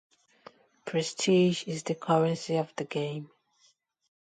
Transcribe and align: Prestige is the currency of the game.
Prestige 0.83 1.63
is 1.67 1.83
the 1.83 1.93
currency 1.93 2.57
of 2.57 2.73
the 2.75 2.85
game. 2.85 3.29